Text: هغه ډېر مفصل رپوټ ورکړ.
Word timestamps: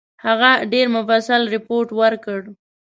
هغه 0.25 0.51
ډېر 0.71 0.87
مفصل 0.95 1.41
رپوټ 1.53 1.87
ورکړ. 1.99 2.39